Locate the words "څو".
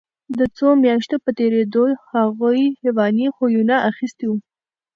0.57-0.67